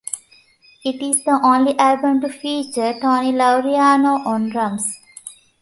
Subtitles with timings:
[0.83, 4.97] It is the only album to feature Tony Laureano on drums.